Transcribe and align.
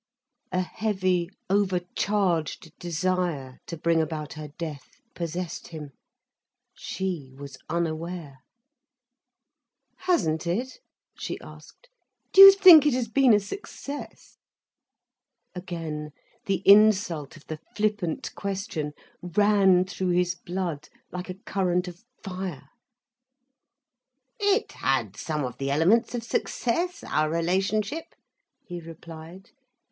A 0.51 0.61
heavy, 0.61 1.29
overcharged 1.47 2.75
desire 2.79 3.59
to 3.67 3.77
bring 3.77 4.01
about 4.01 4.33
her 4.33 4.47
death 4.47 4.99
possessed 5.13 5.67
him. 5.67 5.91
She 6.73 7.35
was 7.37 7.55
unaware. 7.69 8.39
"Hasn't 9.97 10.47
it?" 10.47 10.79
she 11.19 11.39
asked. 11.41 11.87
"Do 12.33 12.41
you 12.41 12.51
think 12.51 12.87
it 12.87 12.95
has 12.95 13.07
been 13.09 13.31
a 13.31 13.39
success?" 13.39 14.37
Again 15.53 16.09
the 16.47 16.63
insult 16.65 17.37
of 17.37 17.45
the 17.45 17.59
flippant 17.75 18.33
question 18.33 18.93
ran 19.21 19.85
through 19.85 20.13
his 20.17 20.33
blood 20.33 20.89
like 21.11 21.29
a 21.29 21.35
current 21.45 21.87
of 21.87 22.03
fire. 22.23 22.69
"It 24.39 24.71
had 24.71 25.15
some 25.15 25.45
of 25.45 25.59
the 25.59 25.69
elements 25.69 26.15
of 26.15 26.23
success, 26.23 27.03
our 27.03 27.29
relationship," 27.29 28.15
he 28.65 28.81
replied. 28.81 29.51